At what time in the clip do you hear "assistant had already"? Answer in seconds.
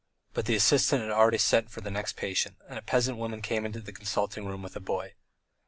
0.55-1.37